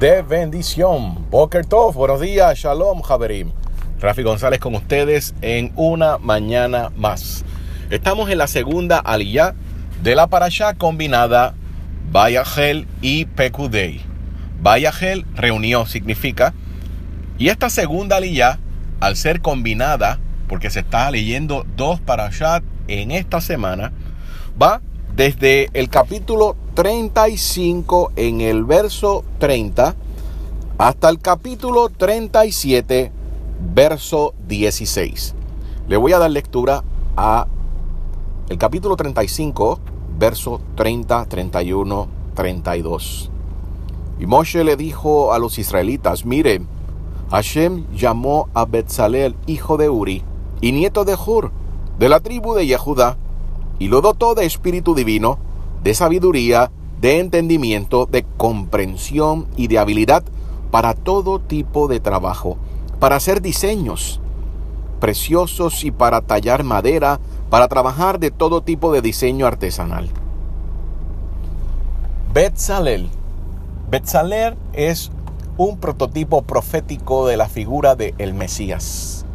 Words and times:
De 0.00 0.22
bendición. 0.22 1.30
Boker 1.30 1.64
Tov, 1.64 1.94
buenos 1.94 2.20
días, 2.20 2.58
Shalom, 2.58 3.02
Javerim. 3.02 3.52
Rafi 4.00 4.24
González 4.24 4.58
con 4.58 4.74
ustedes 4.74 5.32
en 5.42 5.72
una 5.76 6.18
mañana 6.18 6.90
más. 6.96 7.44
Estamos 7.88 8.28
en 8.30 8.38
la 8.38 8.48
segunda 8.48 8.98
aliyah 8.98 9.54
de 10.02 10.16
la 10.16 10.26
parasha 10.26 10.74
combinada 10.74 11.54
Bayahel 12.10 12.88
y 13.00 13.26
Pekudei. 13.26 14.00
Bayahel 14.60 15.24
reunió 15.36 15.86
significa 15.86 16.52
y 17.38 17.50
esta 17.50 17.70
segunda 17.70 18.16
aliyah 18.16 18.58
al 18.98 19.14
ser 19.14 19.40
combinada 19.40 20.18
porque 20.48 20.68
se 20.68 20.80
está 20.80 21.08
leyendo 21.12 21.64
dos 21.76 22.00
parashat 22.00 22.64
en 22.88 23.12
esta 23.12 23.40
semana 23.40 23.92
va 24.60 24.80
desde 25.16 25.70
el 25.72 25.88
capítulo 25.88 26.56
35 26.74 28.12
en 28.16 28.42
el 28.42 28.64
verso 28.64 29.24
30 29.38 29.94
hasta 30.76 31.08
el 31.08 31.20
capítulo 31.20 31.88
37 31.88 33.10
verso 33.74 34.34
16. 34.46 35.34
Le 35.88 35.96
voy 35.96 36.12
a 36.12 36.18
dar 36.18 36.30
lectura 36.30 36.84
a 37.16 37.46
el 38.50 38.58
capítulo 38.58 38.94
35 38.96 39.80
verso 40.18 40.60
30, 40.74 41.24
31, 41.24 42.08
32. 42.34 43.30
Y 44.18 44.26
Moshe 44.26 44.64
le 44.64 44.76
dijo 44.76 45.32
a 45.32 45.38
los 45.38 45.58
israelitas, 45.58 46.26
miren, 46.26 46.68
Hashem 47.30 47.86
llamó 47.94 48.50
a 48.52 48.66
Betzalel, 48.66 49.34
hijo 49.46 49.78
de 49.78 49.88
Uri, 49.88 50.22
y 50.60 50.72
nieto 50.72 51.06
de 51.06 51.14
Hur, 51.14 51.52
de 51.98 52.08
la 52.10 52.20
tribu 52.20 52.54
de 52.54 52.66
Yehuda, 52.66 53.16
y 53.78 53.88
lo 53.88 54.00
dotó 54.00 54.34
de 54.34 54.46
espíritu 54.46 54.94
divino, 54.94 55.38
de 55.82 55.94
sabiduría, 55.94 56.70
de 57.00 57.20
entendimiento, 57.20 58.06
de 58.06 58.24
comprensión 58.36 59.46
y 59.56 59.68
de 59.68 59.78
habilidad 59.78 60.24
para 60.70 60.94
todo 60.94 61.38
tipo 61.40 61.88
de 61.88 62.00
trabajo, 62.00 62.56
para 62.98 63.16
hacer 63.16 63.42
diseños 63.42 64.20
preciosos 64.96 65.84
y 65.84 65.90
para 65.90 66.22
tallar 66.22 66.64
madera, 66.64 67.20
para 67.50 67.68
trabajar 67.68 68.18
de 68.18 68.30
todo 68.30 68.62
tipo 68.62 68.92
de 68.92 69.02
diseño 69.02 69.46
artesanal. 69.46 70.08
Betzalel. 72.32 73.08
Betzalel 73.90 74.56
es 74.72 75.10
un 75.56 75.78
prototipo 75.78 76.42
profético 76.42 77.26
de 77.26 77.36
la 77.36 77.48
figura 77.48 77.94
de 77.94 78.14
el 78.18 78.34
Mesías. 78.34 79.25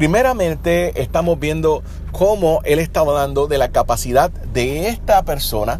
Primeramente 0.00 1.02
estamos 1.02 1.38
viendo 1.38 1.82
cómo 2.10 2.60
él 2.64 2.78
estaba 2.78 3.12
hablando 3.12 3.48
de 3.48 3.58
la 3.58 3.68
capacidad 3.68 4.30
de 4.30 4.88
esta 4.88 5.22
persona 5.24 5.78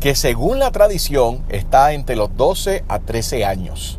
que 0.00 0.14
según 0.14 0.58
la 0.58 0.70
tradición 0.70 1.44
está 1.50 1.92
entre 1.92 2.16
los 2.16 2.34
12 2.34 2.82
a 2.88 2.98
13 3.00 3.44
años. 3.44 3.98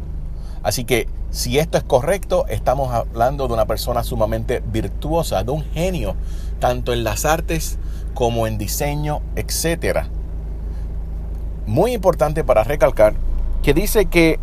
Así 0.63 0.85
que 0.85 1.07
si 1.29 1.59
esto 1.59 1.77
es 1.77 1.83
correcto, 1.83 2.47
estamos 2.49 2.91
hablando 2.91 3.47
de 3.47 3.53
una 3.53 3.67
persona 3.67 4.03
sumamente 4.03 4.63
virtuosa, 4.65 5.43
de 5.43 5.51
un 5.51 5.63
genio, 5.65 6.15
tanto 6.57 6.91
en 6.91 7.03
las 7.03 7.23
artes 7.23 7.77
como 8.15 8.47
en 8.47 8.57
diseño, 8.57 9.21
etc. 9.35 10.07
Muy 11.67 11.93
importante 11.93 12.43
para 12.43 12.63
recalcar 12.63 13.13
que 13.61 13.75
dice 13.75 14.07
que 14.07 14.39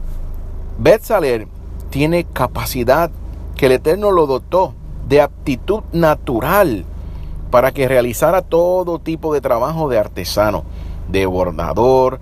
Betzaler 0.78 1.48
tiene 1.90 2.22
capacidad 2.22 3.10
que 3.56 3.66
el 3.66 3.72
Eterno 3.72 4.12
lo 4.12 4.28
dotó 4.28 4.76
de 5.10 5.20
aptitud 5.20 5.82
natural 5.92 6.84
para 7.50 7.72
que 7.72 7.88
realizara 7.88 8.42
todo 8.42 9.00
tipo 9.00 9.34
de 9.34 9.40
trabajo 9.40 9.88
de 9.88 9.98
artesano, 9.98 10.62
de 11.08 11.26
bordador, 11.26 12.20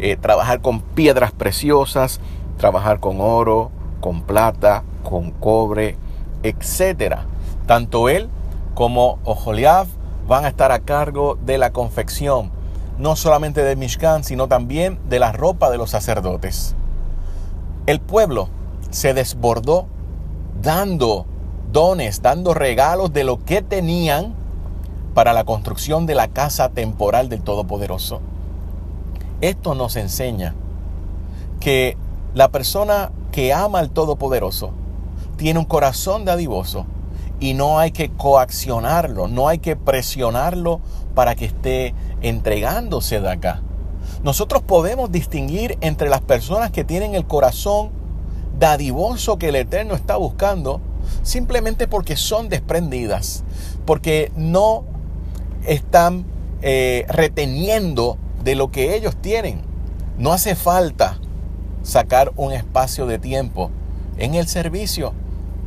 eh, 0.00 0.16
trabajar 0.16 0.60
con 0.60 0.80
piedras 0.80 1.30
preciosas, 1.30 2.20
trabajar 2.58 2.98
con 2.98 3.20
oro, 3.20 3.70
con 4.00 4.22
plata, 4.22 4.82
con 5.04 5.30
cobre, 5.30 5.96
etc. 6.42 7.20
Tanto 7.66 8.08
él 8.08 8.28
como 8.74 9.20
Ojoliab 9.22 9.86
van 10.26 10.46
a 10.46 10.48
estar 10.48 10.72
a 10.72 10.80
cargo 10.80 11.38
de 11.46 11.58
la 11.58 11.70
confección, 11.70 12.50
no 12.98 13.14
solamente 13.14 13.62
de 13.62 13.76
Mishkan, 13.76 14.24
sino 14.24 14.48
también 14.48 14.98
de 15.08 15.20
la 15.20 15.30
ropa 15.30 15.70
de 15.70 15.78
los 15.78 15.90
sacerdotes. 15.90 16.74
El 17.86 18.00
pueblo 18.00 18.48
se 18.90 19.14
desbordó 19.14 19.86
dando 20.60 21.26
dones, 21.76 22.22
dando 22.22 22.54
regalos 22.54 23.12
de 23.12 23.22
lo 23.22 23.44
que 23.44 23.60
tenían 23.60 24.34
para 25.12 25.34
la 25.34 25.44
construcción 25.44 26.06
de 26.06 26.14
la 26.14 26.28
casa 26.28 26.70
temporal 26.70 27.28
del 27.28 27.42
Todopoderoso. 27.42 28.22
Esto 29.42 29.74
nos 29.74 29.96
enseña 29.96 30.54
que 31.60 31.98
la 32.32 32.48
persona 32.48 33.12
que 33.30 33.52
ama 33.52 33.80
al 33.80 33.90
Todopoderoso 33.90 34.70
tiene 35.36 35.58
un 35.58 35.66
corazón 35.66 36.24
dadivoso 36.24 36.86
y 37.40 37.52
no 37.52 37.78
hay 37.78 37.90
que 37.90 38.08
coaccionarlo, 38.08 39.28
no 39.28 39.46
hay 39.46 39.58
que 39.58 39.76
presionarlo 39.76 40.80
para 41.14 41.34
que 41.34 41.44
esté 41.44 41.94
entregándose 42.22 43.20
de 43.20 43.30
acá. 43.30 43.60
Nosotros 44.22 44.62
podemos 44.62 45.12
distinguir 45.12 45.76
entre 45.82 46.08
las 46.08 46.22
personas 46.22 46.70
que 46.70 46.84
tienen 46.84 47.14
el 47.14 47.26
corazón 47.26 47.90
dadivoso 48.58 49.36
que 49.36 49.50
el 49.50 49.56
Eterno 49.56 49.94
está 49.94 50.16
buscando 50.16 50.80
simplemente 51.22 51.88
porque 51.88 52.16
son 52.16 52.48
desprendidas, 52.48 53.44
porque 53.84 54.32
no 54.36 54.84
están 55.66 56.24
eh, 56.62 57.04
reteniendo 57.08 58.18
de 58.42 58.54
lo 58.54 58.70
que 58.70 58.94
ellos 58.94 59.16
tienen. 59.16 59.60
No 60.18 60.32
hace 60.32 60.54
falta 60.54 61.18
sacar 61.82 62.32
un 62.36 62.52
espacio 62.52 63.06
de 63.06 63.18
tiempo 63.18 63.70
en 64.18 64.34
el 64.34 64.48
servicio 64.48 65.12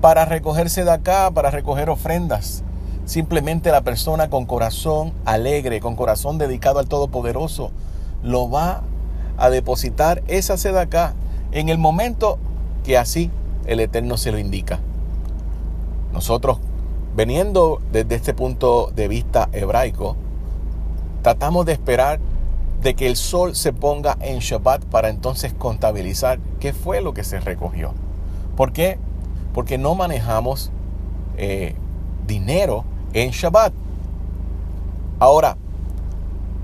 para 0.01 0.25
recogerse 0.25 0.83
de 0.83 0.91
acá, 0.91 1.29
para 1.31 1.51
recoger 1.51 1.89
ofrendas. 1.89 2.63
Simplemente 3.05 3.71
la 3.71 3.81
persona 3.81 4.29
con 4.29 4.45
corazón 4.45 5.13
alegre, 5.25 5.79
con 5.79 5.95
corazón 5.95 6.37
dedicado 6.37 6.79
al 6.79 6.87
Todopoderoso, 6.87 7.71
lo 8.23 8.49
va 8.49 8.83
a 9.37 9.49
depositar 9.49 10.23
esa 10.27 10.57
sed 10.57 10.75
acá 10.75 11.13
en 11.51 11.69
el 11.69 11.77
momento 11.77 12.37
que 12.83 12.97
así 12.97 13.31
el 13.65 13.79
Eterno 13.79 14.17
se 14.17 14.31
lo 14.31 14.37
indica. 14.37 14.79
Nosotros, 16.13 16.59
veniendo 17.15 17.81
desde 17.91 18.15
este 18.15 18.33
punto 18.33 18.91
de 18.95 19.07
vista 19.07 19.49
hebraico, 19.51 20.15
tratamos 21.21 21.65
de 21.65 21.73
esperar 21.73 22.19
de 22.81 22.95
que 22.95 23.07
el 23.07 23.15
sol 23.15 23.55
se 23.55 23.73
ponga 23.73 24.17
en 24.21 24.39
Shabbat 24.39 24.85
para 24.85 25.09
entonces 25.09 25.53
contabilizar 25.53 26.39
qué 26.59 26.73
fue 26.73 27.01
lo 27.01 27.13
que 27.13 27.23
se 27.23 27.39
recogió. 27.39 27.93
¿Por 28.55 28.71
qué? 28.71 28.97
Porque 29.53 29.77
no 29.77 29.95
manejamos 29.95 30.71
eh, 31.37 31.75
dinero 32.25 32.85
en 33.13 33.31
Shabbat. 33.31 33.73
Ahora, 35.19 35.57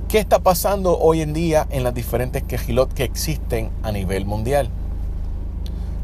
¿qué 0.07 0.19
está 0.19 0.39
pasando 0.39 0.97
hoy 0.97 1.21
en 1.21 1.33
día 1.33 1.67
en 1.69 1.83
las 1.83 1.93
diferentes 1.93 2.43
quejilot 2.43 2.93
que 2.93 3.03
existen 3.03 3.69
a 3.83 3.91
nivel 3.91 4.25
mundial? 4.25 4.69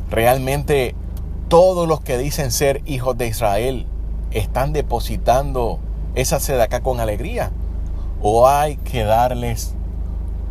Realmente 0.10 0.96
todos 1.52 1.86
los 1.86 2.00
que 2.00 2.18
dicen 2.18 2.50
ser 2.50 2.82
hijos 2.86 3.18
de 3.18 3.28
Israel 3.28 3.86
están 4.32 4.72
depositando 4.72 5.80
esa 6.16 6.40
sed 6.40 6.58
acá 6.62 6.80
con 6.80 7.02
alegría? 7.02 7.52
¿O 8.22 8.48
hay 8.48 8.78
que 8.78 9.04
darles 9.04 9.74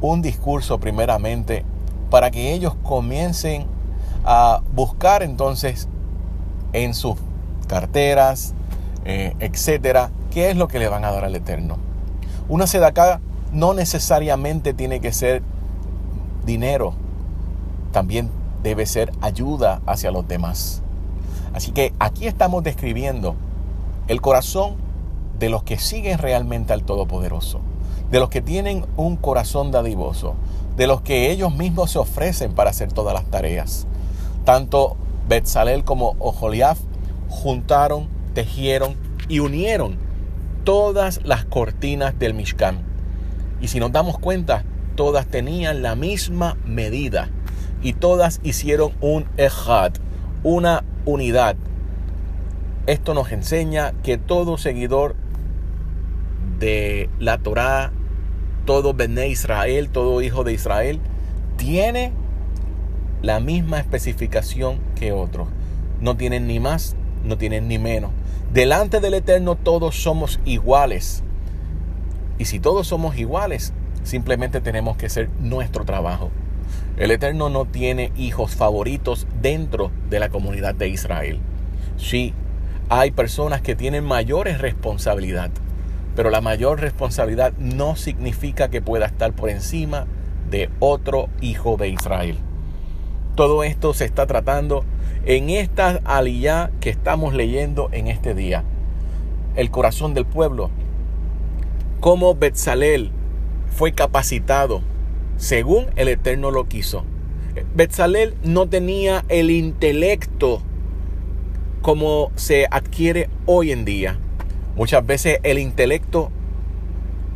un 0.03 0.21
discurso 0.21 0.79
primeramente 0.79 1.65
para 2.11 2.31
que 2.31 2.53
ellos 2.53 2.75
comiencen 2.83 3.65
a 4.27 4.61
buscar 4.75 5.23
entonces 5.23 5.89
en 6.75 6.93
sus 6.93 7.17
carteras, 7.67 8.53
eh, 9.07 9.35
etcétera, 9.41 10.11
qué 10.31 10.51
es 10.51 10.57
lo 10.59 10.69
que 10.69 10.79
le 10.79 10.89
van 10.89 11.07
a 11.07 11.13
dar 11.13 11.25
al 11.25 11.35
Eterno? 11.35 11.79
Una 12.47 12.67
sed 12.67 12.83
acá 12.83 13.23
no 13.55 13.73
necesariamente 13.73 14.75
tiene 14.75 15.01
que 15.01 15.13
ser 15.13 15.43
dinero, 16.45 16.93
también 17.91 18.29
debe 18.63 18.85
ser 18.85 19.13
ayuda 19.23 19.81
hacia 19.87 20.11
los 20.11 20.29
demás. 20.29 20.80
Así 21.53 21.73
que 21.73 21.93
aquí 21.99 22.27
estamos 22.27 22.63
describiendo 22.63 23.35
el 24.09 24.21
corazón 24.21 24.77
de 25.39 25.49
los 25.49 25.63
que 25.63 25.79
siguen 25.79 26.19
realmente 26.19 26.73
al 26.73 26.85
Todopoderoso, 26.85 27.61
de 28.11 28.21
los 28.21 28.29
que 28.29 28.43
tienen 28.43 28.85
un 28.97 29.17
corazón 29.17 29.71
dadivoso, 29.71 30.35
de 30.77 30.87
los 30.87 31.01
que 31.01 31.31
ellos 31.31 31.55
mismos 31.55 31.91
se 31.93 31.99
ofrecen 31.99 32.53
para 32.53 32.71
hacer 32.71 32.93
todas 32.93 33.15
las 33.15 33.25
tareas. 33.25 33.87
Tanto 34.45 34.97
Betzalel 35.29 35.85
como 35.85 36.17
Ojoliaf 36.19 36.79
juntaron, 37.29 38.09
tejieron 38.35 38.97
y 39.29 39.41
unieron 39.41 39.97
todas 40.65 41.21
las 41.25 41.45
cortinas 41.45 42.19
del 42.19 42.35
Mishkan. 42.35 42.83
Y 43.61 43.69
si 43.69 43.81
nos 43.81 43.93
damos 43.93 44.19
cuenta, 44.19 44.65
todas 44.97 45.27
tenían 45.27 45.83
la 45.83 45.95
misma 45.95 46.57
medida 46.65 47.31
y 47.83 47.95
todas 47.95 48.41
hicieron 48.43 48.93
un 49.01 49.27
ejad, 49.37 49.93
una 50.43 50.85
unidad. 51.05 51.57
Esto 52.87 53.15
nos 53.15 53.31
enseña 53.33 53.93
que 54.03 54.19
todo 54.19 54.59
seguidor 54.59 55.15
de 56.59 57.09
la 57.19 57.39
Torá, 57.39 57.93
todo 58.65 58.95
Bené 58.95 59.29
Israel, 59.29 59.91
todo 59.91 60.23
hijo 60.23 60.45
de 60.45 60.53
Israel, 60.53 61.01
tiene 61.57 62.13
la 63.23 63.41
misma 63.41 63.79
especificación 63.79 64.79
que 64.95 65.13
otros. 65.13 65.49
No 66.01 66.17
tienen 66.17 66.47
ni 66.47 66.61
más, 66.61 66.97
no 67.25 67.37
tienen 67.37 67.69
ni 67.69 67.79
menos. 67.79 68.11
Delante 68.53 69.01
del 69.01 69.15
Eterno 69.15 69.57
todos 69.57 70.03
somos 70.03 70.41
iguales. 70.45 71.23
Y 72.39 72.47
si 72.47 72.59
todos 72.59 72.87
somos 72.87 73.17
iguales, 73.19 73.73
simplemente 74.03 74.61
tenemos 74.61 74.97
que 74.97 75.07
hacer 75.07 75.29
nuestro 75.41 75.85
trabajo. 75.85 76.31
El 76.97 77.11
Eterno 77.11 77.49
no 77.49 77.65
tiene 77.65 78.13
hijos 78.17 78.55
favoritos 78.55 79.27
dentro 79.41 79.91
de 80.09 80.21
la 80.21 80.29
comunidad 80.29 80.75
de 80.75 80.89
Israel. 80.89 81.39
Sí, 81.97 82.35
hay 82.89 83.11
personas 83.11 83.63
que 83.63 83.77
tienen 83.77 84.05
mayores 84.05 84.61
responsabilidad, 84.61 85.51
pero 86.17 86.31
la 86.31 86.41
mayor 86.41 86.81
responsabilidad 86.81 87.53
no 87.59 87.97
significa 87.97 88.69
que 88.69 88.83
pueda 88.83 89.07
estar 89.07 89.33
por 89.33 89.49
encima 89.49 90.07
de 90.51 90.69
otro 90.81 91.29
hijo 91.41 91.77
de 91.77 91.89
Israel. 91.89 92.37
Todo 93.35 93.63
esto 93.65 93.95
se 93.95 94.05
está 94.05 94.27
tratando 94.27 94.85
en 95.25 95.51
esta 95.51 96.01
aliyá 96.05 96.71
que 96.81 96.91
estamos 96.91 97.33
leyendo 97.33 97.89
en 97.93 98.09
este 98.09 98.35
día. 98.35 98.65
El 99.57 99.71
corazón 99.71 100.13
del 100.15 100.27
pueblo. 100.27 100.71
Cómo 102.01 102.35
Betzalel 102.35 103.11
fue 103.71 103.93
capacitado 103.93 104.83
según 105.41 105.87
el 105.97 106.09
Eterno 106.09 106.51
lo 106.51 106.69
quiso. 106.69 107.05
Betzalel 107.75 108.35
no 108.45 108.69
tenía 108.69 109.25
el 109.31 109.51
intelecto 109.51 110.63
como 111.81 112.31
se 112.37 112.67
adquiere 112.71 113.31
hoy 113.47 113.73
en 113.73 113.87
día. 113.87 114.19
Muchas 114.77 115.05
veces 115.05 115.39
el 115.43 115.59
intelecto 115.59 116.31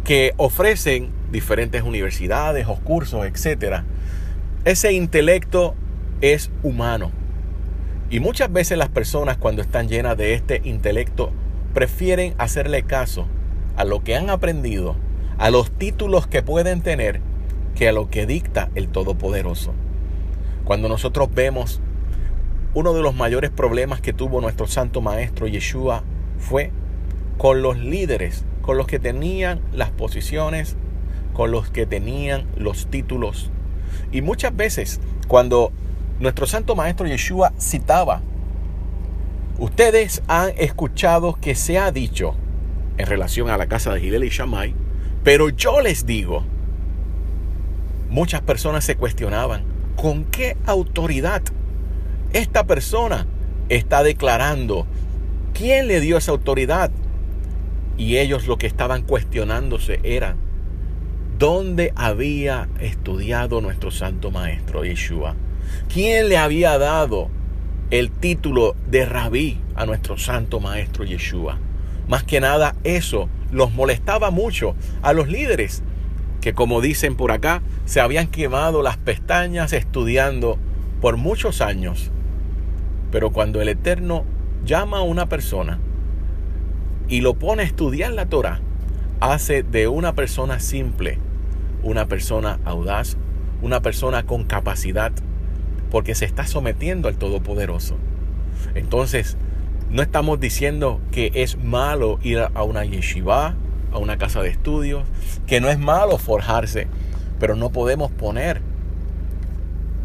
que 0.04 0.34
ofrecen 0.36 1.10
diferentes 1.32 1.82
universidades 1.82 2.66
o 2.68 2.76
cursos, 2.76 3.24
etc. 3.24 3.84
Ese 4.66 4.92
intelecto 4.92 5.74
es 6.20 6.50
humano. 6.62 7.10
Y 8.10 8.20
muchas 8.20 8.52
veces 8.52 8.76
las 8.76 8.90
personas 8.90 9.38
cuando 9.38 9.62
están 9.62 9.88
llenas 9.88 10.18
de 10.18 10.34
este 10.34 10.60
intelecto 10.64 11.32
prefieren 11.72 12.34
hacerle 12.36 12.82
caso 12.82 13.26
a 13.76 13.84
lo 13.84 14.04
que 14.04 14.14
han 14.14 14.28
aprendido, 14.28 14.94
a 15.38 15.48
los 15.48 15.70
títulos 15.70 16.26
que 16.26 16.42
pueden 16.42 16.82
tener, 16.82 17.22
que 17.74 17.88
a 17.88 17.92
lo 17.92 18.08
que 18.08 18.26
dicta 18.26 18.70
el 18.74 18.88
Todopoderoso. 18.88 19.74
Cuando 20.64 20.88
nosotros 20.88 21.28
vemos 21.34 21.80
uno 22.74 22.92
de 22.92 23.02
los 23.02 23.14
mayores 23.14 23.50
problemas 23.50 24.00
que 24.00 24.12
tuvo 24.12 24.40
nuestro 24.40 24.66
Santo 24.66 25.00
Maestro 25.00 25.46
Yeshua 25.46 26.02
fue 26.38 26.70
con 27.38 27.62
los 27.62 27.78
líderes, 27.78 28.44
con 28.62 28.76
los 28.76 28.86
que 28.86 28.98
tenían 28.98 29.60
las 29.72 29.90
posiciones, 29.90 30.76
con 31.32 31.50
los 31.50 31.70
que 31.70 31.86
tenían 31.86 32.46
los 32.56 32.86
títulos. 32.86 33.50
Y 34.10 34.22
muchas 34.22 34.56
veces 34.56 35.00
cuando 35.28 35.72
nuestro 36.20 36.46
Santo 36.46 36.74
Maestro 36.74 37.06
Yeshua 37.06 37.52
citaba, 37.60 38.22
ustedes 39.58 40.22
han 40.26 40.50
escuchado 40.56 41.34
que 41.40 41.54
se 41.54 41.78
ha 41.78 41.92
dicho 41.92 42.34
en 42.96 43.06
relación 43.06 43.50
a 43.50 43.56
la 43.56 43.66
casa 43.66 43.92
de 43.92 44.00
Gilel 44.00 44.24
y 44.24 44.28
Shammai, 44.28 44.74
pero 45.22 45.48
yo 45.48 45.80
les 45.80 46.06
digo, 46.06 46.44
muchas 48.14 48.42
personas 48.42 48.84
se 48.84 48.94
cuestionaban, 48.94 49.64
¿con 49.96 50.24
qué 50.24 50.56
autoridad 50.66 51.42
esta 52.32 52.64
persona 52.64 53.26
está 53.68 54.02
declarando 54.02 54.86
quién 55.52 55.86
le 55.86 56.00
dio 56.00 56.16
esa 56.16 56.32
autoridad. 56.32 56.90
Y 57.96 58.16
ellos 58.18 58.46
lo 58.46 58.58
que 58.58 58.66
estaban 58.66 59.02
cuestionándose 59.02 60.00
era 60.02 60.36
dónde 61.38 61.92
había 61.94 62.68
estudiado 62.80 63.60
nuestro 63.60 63.90
santo 63.90 64.30
maestro 64.30 64.84
Yeshua. 64.84 65.36
¿Quién 65.92 66.28
le 66.28 66.36
había 66.36 66.78
dado 66.78 67.30
el 67.90 68.10
título 68.10 68.74
de 68.88 69.04
rabí 69.04 69.60
a 69.76 69.86
nuestro 69.86 70.18
santo 70.18 70.60
maestro 70.60 71.04
Yeshua? 71.04 71.58
Más 72.08 72.24
que 72.24 72.40
nada 72.40 72.74
eso 72.84 73.28
los 73.50 73.72
molestaba 73.72 74.30
mucho 74.30 74.74
a 75.02 75.12
los 75.12 75.28
líderes 75.28 75.82
que 76.40 76.52
como 76.52 76.82
dicen 76.82 77.16
por 77.16 77.30
acá, 77.32 77.62
se 77.84 78.00
habían 78.00 78.28
quemado 78.28 78.82
las 78.82 78.96
pestañas 78.96 79.72
estudiando 79.72 80.58
por 81.00 81.16
muchos 81.16 81.60
años 81.60 82.10
pero 83.14 83.30
cuando 83.30 83.62
el 83.62 83.68
Eterno 83.68 84.24
llama 84.64 84.98
a 84.98 85.02
una 85.02 85.28
persona 85.28 85.78
y 87.06 87.20
lo 87.20 87.34
pone 87.34 87.62
a 87.62 87.64
estudiar 87.64 88.10
la 88.10 88.26
Torah, 88.26 88.58
hace 89.20 89.62
de 89.62 89.86
una 89.86 90.16
persona 90.16 90.58
simple 90.58 91.20
una 91.84 92.06
persona 92.06 92.58
audaz, 92.64 93.16
una 93.62 93.82
persona 93.82 94.26
con 94.26 94.42
capacidad, 94.42 95.12
porque 95.92 96.16
se 96.16 96.24
está 96.24 96.44
sometiendo 96.44 97.06
al 97.06 97.14
Todopoderoso. 97.14 97.98
Entonces, 98.74 99.36
no 99.90 100.02
estamos 100.02 100.40
diciendo 100.40 101.00
que 101.12 101.30
es 101.34 101.56
malo 101.56 102.18
ir 102.20 102.40
a 102.40 102.62
una 102.64 102.84
yeshiva, 102.84 103.54
a 103.92 103.98
una 103.98 104.18
casa 104.18 104.42
de 104.42 104.48
estudios, 104.48 105.04
que 105.46 105.60
no 105.60 105.68
es 105.68 105.78
malo 105.78 106.18
forjarse, 106.18 106.88
pero 107.44 107.56
no 107.56 107.68
podemos 107.68 108.10
poner 108.10 108.62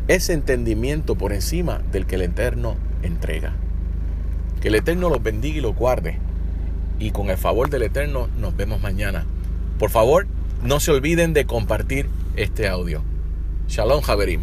ese 0.09 0.33
entendimiento 0.33 1.15
por 1.15 1.31
encima 1.31 1.81
del 1.89 2.05
que 2.05 2.15
el 2.15 2.23
Eterno 2.23 2.75
entrega. 3.01 3.53
Que 4.59 4.67
el 4.67 4.75
Eterno 4.75 5.07
los 5.07 5.23
bendiga 5.23 5.59
y 5.59 5.61
los 5.61 5.73
guarde. 5.73 6.17
Y 6.99 7.11
con 7.11 7.29
el 7.29 7.37
favor 7.37 7.69
del 7.69 7.83
Eterno 7.83 8.27
nos 8.37 8.57
vemos 8.57 8.81
mañana. 8.81 9.25
Por 9.77 9.89
favor, 9.89 10.27
no 10.65 10.81
se 10.81 10.91
olviden 10.91 11.31
de 11.31 11.45
compartir 11.45 12.09
este 12.35 12.67
audio. 12.67 13.03
Shalom, 13.69 14.01
Javerim. 14.01 14.41